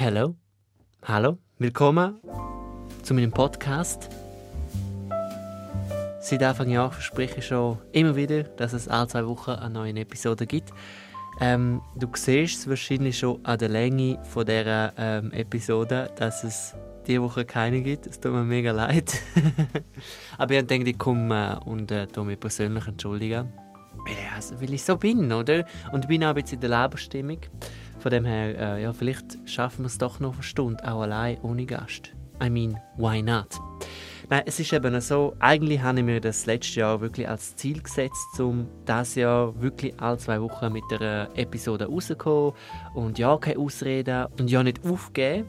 Hallo, 0.00 0.36
hallo, 1.02 1.38
willkommen 1.58 2.20
zu 3.02 3.14
meinem 3.14 3.32
Podcast. 3.32 4.08
Seit 6.20 6.40
Anfang 6.40 6.70
Jahr 6.70 6.92
verspreche 6.92 7.38
ich 7.38 7.46
schon 7.46 7.78
immer 7.90 8.14
wieder, 8.14 8.44
dass 8.44 8.74
es 8.74 8.86
alle 8.86 9.08
zwei 9.08 9.26
Wochen 9.26 9.50
eine 9.50 9.70
neue 9.74 9.96
Episode 9.96 10.46
gibt. 10.46 10.70
Ähm, 11.40 11.82
du 11.96 12.06
siehst 12.14 12.60
es 12.60 12.68
wahrscheinlich 12.68 13.18
schon 13.18 13.44
an 13.44 13.58
der 13.58 13.70
Länge 13.70 14.22
von 14.22 14.46
dieser 14.46 14.92
ähm, 14.96 15.32
Episode, 15.32 16.12
dass 16.14 16.44
es 16.44 16.76
diese 17.08 17.20
Woche 17.20 17.44
keine 17.44 17.82
gibt. 17.82 18.06
Es 18.06 18.20
tut 18.20 18.30
mir 18.30 18.44
mega 18.44 18.70
leid. 18.70 19.20
Aber 20.38 20.54
ich 20.54 20.64
denke, 20.64 20.90
ich 20.90 20.98
komme 20.98 21.60
äh, 21.60 21.68
und 21.68 21.90
äh, 21.90 22.06
mich 22.22 22.38
persönlich 22.38 22.86
entschuldigen. 22.86 23.52
Also, 24.32 24.60
weil 24.60 24.72
ich 24.72 24.84
so 24.84 24.96
bin, 24.96 25.32
oder? 25.32 25.64
Und 25.90 26.04
ich 26.04 26.08
bin 26.08 26.24
auch 26.24 26.36
jetzt 26.36 26.52
in 26.52 26.60
der 26.60 26.70
Leberstimmung. 26.70 27.40
Von 27.98 28.10
dem 28.10 28.24
her, 28.24 28.76
äh, 28.76 28.82
ja, 28.82 28.92
vielleicht 28.92 29.38
schaffen 29.44 29.80
wir 29.80 29.86
es 29.86 29.98
doch 29.98 30.20
noch 30.20 30.34
eine 30.34 30.42
Stunde, 30.42 30.84
auch 30.84 31.00
allein, 31.00 31.38
ohne 31.42 31.66
Gast. 31.66 32.12
I 32.42 32.48
mean, 32.48 32.78
why 32.96 33.20
not? 33.20 33.58
Nein, 34.30 34.42
es 34.46 34.60
ist 34.60 34.72
eben 34.72 35.00
so, 35.00 35.34
eigentlich 35.40 35.80
habe 35.80 35.98
ich 35.98 36.04
mir 36.04 36.20
das 36.20 36.46
letzte 36.46 36.80
Jahr 36.80 37.00
wirklich 37.00 37.28
als 37.28 37.56
Ziel 37.56 37.82
gesetzt, 37.82 38.38
um 38.38 38.68
das 38.84 39.14
Jahr 39.14 39.60
wirklich 39.60 39.94
alle 39.98 40.18
zwei 40.18 40.40
Wochen 40.40 40.72
mit 40.72 40.84
einer 40.92 41.28
Episode 41.34 41.86
rauszukommen 41.86 42.52
und 42.94 43.18
ja, 43.18 43.36
keine 43.38 43.58
Ausreden 43.58 44.26
und 44.38 44.50
ja 44.50 44.62
nicht 44.62 44.84
aufgeben, 44.84 45.48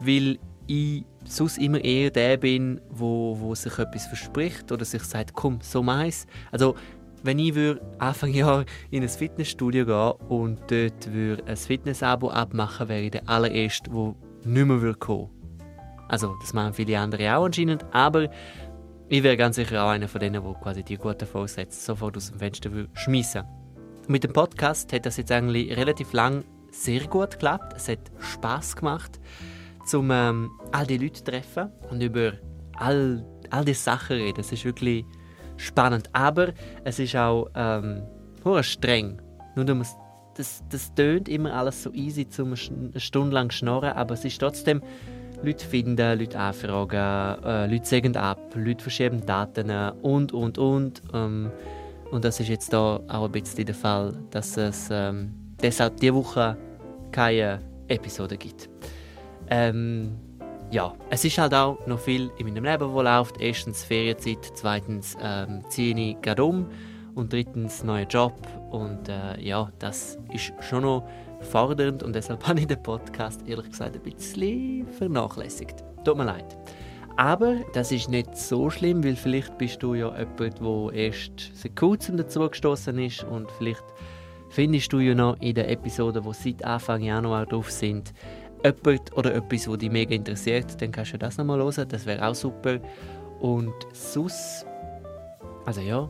weil 0.00 0.38
ich 0.66 1.04
sonst 1.24 1.58
immer 1.58 1.82
eher 1.84 2.10
der 2.10 2.36
bin, 2.38 2.80
wo, 2.90 3.36
wo 3.38 3.54
sich 3.54 3.78
etwas 3.78 4.06
verspricht 4.06 4.72
oder 4.72 4.84
sich 4.84 5.02
sagt, 5.02 5.34
komm, 5.34 5.58
so 5.60 5.82
meins. 5.82 6.26
Also 6.50 6.74
wenn 7.22 7.38
ich 7.38 7.54
würde 7.54 7.80
Anfang 7.98 8.32
Jahr 8.32 8.64
in 8.90 9.02
ein 9.02 9.08
Fitnessstudio 9.08 9.86
gehen 9.86 10.28
und 10.28 10.58
dort 10.68 11.12
würde 11.12 11.44
ein 11.46 11.56
Fitnessabo 11.56 12.30
abmachen, 12.30 12.88
wäre 12.88 13.02
ich 13.02 13.10
der 13.10 13.28
allererste, 13.28 13.90
der 13.90 14.14
nicht 14.44 14.66
mehr 14.66 14.94
kommen 14.94 15.30
Also, 16.08 16.36
das 16.40 16.52
machen 16.52 16.74
viele 16.74 16.98
andere 16.98 17.36
auch 17.36 17.44
anscheinend, 17.44 17.84
aber 17.92 18.28
ich 19.08 19.22
wäre 19.22 19.36
ganz 19.36 19.56
sicher 19.56 19.84
auch 19.84 19.90
einer 19.90 20.08
von 20.08 20.20
denen, 20.20 20.42
der 20.42 20.54
quasi 20.54 20.82
die 20.82 20.96
guten 20.96 21.26
Vorsätze 21.26 21.80
sofort 21.80 22.16
aus 22.16 22.30
dem 22.30 22.38
Fenster 22.38 22.70
schmeißen 22.94 23.44
Mit 24.08 24.24
dem 24.24 24.32
Podcast 24.32 24.92
hat 24.92 25.06
das 25.06 25.16
jetzt 25.16 25.30
eigentlich 25.30 25.76
relativ 25.76 26.12
lang 26.12 26.44
sehr 26.72 27.06
gut 27.06 27.32
geklappt. 27.32 27.74
Es 27.76 27.88
hat 27.88 28.10
Spaß 28.18 28.76
gemacht, 28.76 29.20
um 29.92 30.10
ähm, 30.10 30.50
all 30.72 30.86
die 30.86 30.98
Leute 30.98 31.14
zu 31.14 31.24
treffen 31.24 31.70
und 31.90 32.02
über 32.02 32.32
all, 32.76 33.24
all 33.50 33.64
die 33.64 33.74
Sachen 33.74 34.16
reden. 34.16 34.40
Es 34.40 34.52
ist 34.52 34.64
wirklich 34.64 35.04
spannend. 35.56 36.08
Aber 36.12 36.48
es 36.84 36.98
ist 36.98 37.16
auch 37.16 37.48
ähm, 37.54 38.02
streng. 38.62 39.20
Nur 39.54 39.64
das, 39.64 39.96
das, 40.34 40.62
das 40.68 40.94
tönt 40.94 41.28
immer 41.28 41.54
alles 41.54 41.82
so 41.82 41.92
easy, 41.92 42.28
zum 42.28 42.54
eine 42.54 43.00
Stunde 43.00 43.34
lang 43.34 43.50
schnorren, 43.50 43.92
aber 43.92 44.14
es 44.14 44.24
ist 44.24 44.38
trotzdem 44.38 44.82
Leute 45.42 45.66
finden, 45.66 45.96
Leute 46.18 46.38
anfragen, 46.38 47.44
äh, 47.44 47.66
Leute 47.66 47.86
sagen 47.86 48.16
ab, 48.16 48.38
Leute 48.54 48.82
verschieben 48.82 49.24
Daten 49.24 49.70
und, 50.02 50.32
und, 50.32 50.58
und. 50.58 51.02
Ähm, 51.12 51.50
und 52.10 52.24
das 52.24 52.40
ist 52.40 52.48
jetzt 52.48 52.72
da 52.72 53.00
auch 53.08 53.24
ein 53.24 53.32
bisschen 53.32 53.66
der 53.66 53.74
Fall, 53.74 54.16
dass 54.30 54.56
es 54.56 54.88
ähm, 54.90 55.34
deshalb 55.60 55.96
diese 55.98 56.14
Woche 56.14 56.56
keine 57.12 57.60
Episode 57.88 58.36
gibt. 58.36 58.68
Ähm, 59.48 60.16
ja, 60.70 60.94
es 61.10 61.24
ist 61.24 61.38
halt 61.38 61.54
auch 61.54 61.78
noch 61.86 61.98
viel 61.98 62.30
in 62.38 62.46
meinem 62.46 62.64
Leben, 62.64 62.92
wo 62.92 63.02
läuft. 63.02 63.40
Erstens 63.40 63.84
Ferienzeit, 63.84 64.52
zweitens 64.54 65.16
ähm, 65.20 65.62
ziehe 65.68 65.96
ich 65.96 66.20
gerade 66.20 66.44
um 66.44 66.66
und 67.14 67.32
drittens 67.32 67.84
neuer 67.84 68.06
Job. 68.06 68.34
Und 68.70 69.08
äh, 69.08 69.40
ja, 69.40 69.70
das 69.78 70.18
ist 70.32 70.52
schon 70.60 70.82
noch 70.82 71.06
fordernd 71.40 72.02
und 72.02 72.14
deshalb 72.14 72.46
habe 72.48 72.60
ich 72.60 72.66
den 72.66 72.82
Podcast 72.82 73.46
ehrlich 73.46 73.70
gesagt 73.70 73.94
ein 73.94 74.02
bisschen 74.02 74.86
vernachlässigt. 74.88 75.84
Tut 76.04 76.16
mir 76.16 76.24
leid. 76.24 76.56
Aber 77.16 77.56
das 77.72 77.92
ist 77.92 78.10
nicht 78.10 78.36
so 78.36 78.68
schlimm, 78.68 79.02
weil 79.02 79.16
vielleicht 79.16 79.56
bist 79.56 79.82
du 79.82 79.94
ja 79.94 80.14
jemand, 80.18 80.60
der 80.60 80.92
erst 80.92 81.50
seit 81.54 81.74
kurzem 81.74 82.18
dazu 82.18 82.46
gestoßen 82.48 82.98
ist 82.98 83.24
und 83.24 83.50
vielleicht 83.52 83.84
findest 84.50 84.92
du 84.92 84.98
ja 84.98 85.14
noch 85.14 85.40
in 85.40 85.54
den 85.54 85.64
Episoden, 85.64 86.22
die 86.22 86.32
seit 86.32 86.64
Anfang 86.64 87.02
Januar 87.02 87.46
drauf 87.46 87.70
sind, 87.70 88.12
jemand 88.66 89.16
oder 89.16 89.34
etwas, 89.34 89.68
was 89.68 89.78
dich 89.78 89.90
mega 89.90 90.14
interessiert, 90.14 90.80
dann 90.80 90.92
kannst 90.92 91.12
du 91.12 91.18
das 91.18 91.38
nochmal 91.38 91.58
hören. 91.58 91.88
Das 91.88 92.06
wäre 92.06 92.26
auch 92.26 92.34
super. 92.34 92.78
Und 93.40 93.74
sonst, 93.92 94.66
also 95.64 95.80
ja, 95.80 96.08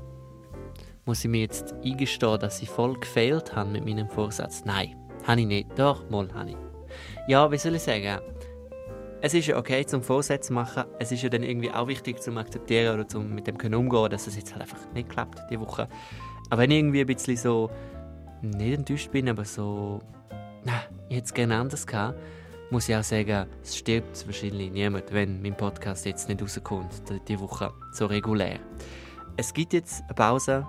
muss 1.04 1.24
ich 1.24 1.30
mir 1.30 1.40
jetzt 1.40 1.74
eingestehen, 1.84 2.38
dass 2.38 2.62
ich 2.62 2.68
voll 2.68 2.98
gefehlt 2.98 3.54
habe 3.54 3.70
mit 3.70 3.84
meinem 3.84 4.08
Vorsatz. 4.08 4.64
Nein, 4.64 4.96
habe 5.24 5.40
ich 5.40 5.46
nicht. 5.46 5.78
Doch, 5.78 6.08
mal 6.10 6.28
habe 6.34 6.50
ich. 6.50 6.56
Ja, 7.28 7.50
wie 7.50 7.58
soll 7.58 7.74
ich 7.74 7.82
sagen? 7.82 8.20
Es 9.20 9.34
ist 9.34 9.46
ja 9.46 9.56
okay, 9.56 9.84
zum 9.86 10.02
Vorsätze 10.02 10.52
machen. 10.52 10.84
Es 10.98 11.10
ist 11.10 11.22
ja 11.22 11.28
dann 11.28 11.42
irgendwie 11.42 11.70
auch 11.70 11.88
wichtig, 11.88 12.20
zum 12.20 12.38
akzeptieren 12.38 12.94
oder 12.94 13.08
zum 13.08 13.34
mit 13.34 13.46
dem 13.46 13.56
können 13.56 13.74
umgehen, 13.74 14.10
dass 14.10 14.26
es 14.26 14.36
jetzt 14.36 14.52
halt 14.52 14.62
einfach 14.62 14.78
nicht 14.94 15.08
klappt, 15.08 15.40
die 15.50 15.58
Woche. 15.58 15.88
Aber 16.50 16.62
wenn 16.62 16.70
ich 16.70 16.78
irgendwie 16.78 17.00
ein 17.00 17.06
bisschen 17.06 17.36
so, 17.36 17.70
nicht 18.42 18.78
enttäuscht 18.78 19.10
bin, 19.10 19.28
aber 19.28 19.44
so, 19.44 20.00
na, 20.64 20.82
es 21.08 21.32
gerne 21.32 21.56
anders 21.56 21.86
gehabt, 21.86 22.18
muss 22.71 22.88
ich 22.88 22.97
auch 22.97 23.03
sagen, 23.03 23.47
es 23.62 23.77
stirbt 23.77 24.27
wahrscheinlich 24.27 24.71
niemand, 24.71 25.12
wenn 25.12 25.41
mein 25.41 25.56
Podcast 25.56 26.04
jetzt 26.06 26.28
nicht 26.28 26.43
rauskommt, 26.43 27.03
diese 27.28 27.41
Woche 27.41 27.72
so 27.93 28.06
regulär. 28.06 28.59
Es 29.37 29.53
gibt 29.53 29.72
jetzt 29.72 30.03
eine 30.04 30.15
Pause, 30.15 30.66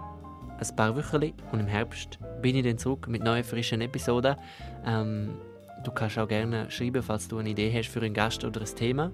ein 0.60 0.76
paar 0.76 0.96
Wochen 0.96 1.34
und 1.52 1.60
im 1.60 1.68
Herbst 1.68 2.20
bin 2.42 2.56
ich 2.56 2.64
dann 2.64 2.78
zurück 2.78 3.08
mit 3.08 3.24
neuen 3.24 3.44
frischen 3.44 3.82
Episoden. 3.82 4.36
Ähm, 4.86 5.36
du 5.84 5.92
kannst 5.92 6.20
auch 6.20 6.28
gerne 6.28 6.70
schreiben, 6.70 7.02
falls 7.02 7.28
du 7.28 7.38
eine 7.38 7.50
Idee 7.50 7.72
hast 7.74 7.90
für 7.90 8.02
einen 8.02 8.14
Gast 8.14 8.44
oder 8.44 8.62
ein 8.62 8.76
Thema. 8.76 9.12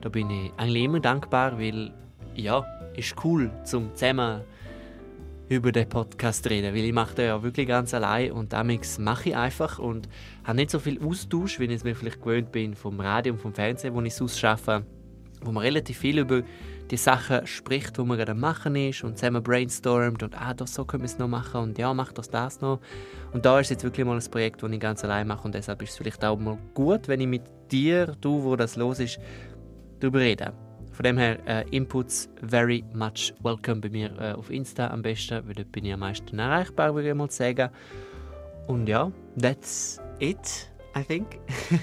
Da 0.00 0.08
bin 0.08 0.30
ich 0.30 0.52
eigentlich 0.56 0.84
immer 0.84 1.00
dankbar, 1.00 1.58
weil 1.58 1.92
ja, 2.34 2.64
ist 2.96 3.14
cool, 3.24 3.50
zum 3.64 3.94
zusammen 3.94 4.42
über 5.48 5.70
den 5.70 5.88
Podcast 5.88 6.48
reden, 6.50 6.74
weil 6.74 6.84
ich 6.84 6.92
mache 6.92 7.14
den 7.14 7.26
ja 7.26 7.42
wirklich 7.42 7.68
ganz 7.68 7.94
allein 7.94 8.32
und 8.32 8.52
damit 8.52 8.86
mache 8.98 9.30
ich 9.30 9.36
einfach 9.36 9.78
und 9.78 10.08
habe 10.44 10.56
nicht 10.56 10.70
so 10.70 10.78
viel 10.78 11.00
Austausch, 11.02 11.60
wie 11.60 11.64
ich 11.64 11.72
es 11.72 11.84
mir 11.84 11.94
vielleicht 11.94 12.20
gewöhnt 12.20 12.50
bin 12.50 12.74
vom 12.74 12.98
Radio 12.98 13.32
und 13.32 13.38
vom 13.38 13.54
Fernsehen, 13.54 13.94
wo 13.94 14.02
ich 14.02 14.12
es 14.12 14.20
ausschaffe, 14.20 14.84
wo 15.42 15.52
man 15.52 15.62
relativ 15.62 15.98
viel 15.98 16.18
über 16.18 16.42
die 16.90 16.96
Sachen 16.96 17.46
spricht, 17.46 17.98
wo 17.98 18.04
man 18.04 18.18
gerade 18.18 18.34
machen 18.34 18.74
ist 18.76 19.04
und 19.04 19.18
zusammen 19.18 19.42
brainstormt 19.42 20.22
und 20.22 20.40
ah, 20.40 20.54
das 20.54 20.74
so 20.74 20.84
können 20.84 21.02
wir 21.02 21.06
es 21.08 21.18
noch 21.18 21.28
machen 21.28 21.60
und 21.60 21.78
ja, 21.78 21.92
mach 21.94 22.12
das 22.12 22.28
das 22.28 22.60
noch. 22.60 22.80
Und 23.32 23.44
da 23.44 23.60
ist 23.60 23.70
jetzt 23.70 23.84
wirklich 23.84 24.06
mal 24.06 24.16
ein 24.16 24.30
Projekt, 24.30 24.62
das 24.62 24.70
ich 24.70 24.80
ganz 24.80 25.04
allein 25.04 25.28
mache 25.28 25.44
und 25.44 25.54
deshalb 25.54 25.82
ist 25.82 25.90
es 25.90 25.96
vielleicht 25.96 26.24
auch 26.24 26.38
mal 26.38 26.58
gut, 26.74 27.08
wenn 27.08 27.20
ich 27.20 27.28
mit 27.28 27.42
dir, 27.70 28.16
du, 28.20 28.42
wo 28.42 28.56
das 28.56 28.76
los 28.76 28.98
ist, 28.98 29.18
darüber 30.00 30.20
rede. 30.20 30.65
Von 30.96 31.04
dem 31.04 31.18
her, 31.18 31.38
äh, 31.46 31.68
Inputs 31.76 32.30
very 32.40 32.82
much 32.94 33.34
welcome 33.42 33.82
bei 33.82 33.90
mir 33.90 34.18
äh, 34.18 34.32
auf 34.32 34.50
Insta 34.50 34.86
am 34.88 35.02
besten, 35.02 35.46
weil 35.46 35.52
dort 35.52 35.70
bin 35.70 35.84
ich 35.84 35.92
am 35.92 36.00
meisten 36.00 36.38
erreichbar, 36.38 36.94
würde 36.94 37.10
ich 37.10 37.14
mal 37.14 37.30
sagen. 37.30 37.68
Und 38.66 38.88
ja, 38.88 39.12
that's 39.38 40.00
it, 40.20 40.72
I 40.96 41.04
think. 41.04 41.38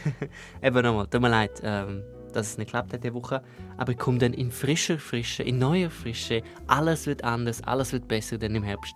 Eben 0.63 0.81
nochmal, 0.81 1.05
tut 1.05 1.21
mir 1.21 1.29
leid, 1.29 1.61
ähm, 1.63 2.01
dass 2.33 2.47
es 2.47 2.57
nicht 2.57 2.71
klappt 2.71 2.91
diese 2.91 3.13
Woche, 3.13 3.43
aber 3.77 3.91
ich 3.91 3.99
komme 3.99 4.17
dann 4.17 4.33
in 4.33 4.49
frischer 4.49 4.97
Frische, 4.97 5.43
in 5.43 5.59
neuer 5.59 5.91
Frische. 5.91 6.41
Alles 6.65 7.05
wird 7.05 7.23
anders, 7.23 7.61
alles 7.61 7.93
wird 7.93 8.07
besser 8.07 8.39
dann 8.39 8.55
im 8.55 8.63
Herbst. 8.63 8.95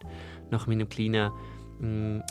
Nach 0.50 0.66
meinem 0.66 0.89
kleinen 0.89 1.31
mm, 1.79 2.22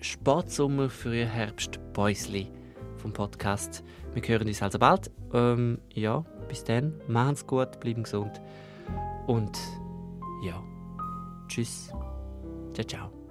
Sportsommer, 0.00 0.88
Frühjahr, 0.88 1.28
Herbst, 1.28 1.80
Bäusli 1.92 2.52
vom 2.98 3.12
Podcast. 3.12 3.82
Wir 4.14 4.22
hören 4.22 4.46
uns 4.46 4.62
also 4.62 4.78
bald. 4.78 5.10
Ähm, 5.32 5.78
ja, 5.92 6.24
bis 6.44 6.64
dann, 6.64 7.00
machen's 7.08 7.46
gut, 7.46 7.80
bleiben 7.80 8.02
gesund. 8.02 8.40
Und 9.26 9.58
ja, 10.44 10.62
tschüss, 11.48 11.90
ciao, 12.72 12.86
ciao. 12.86 13.23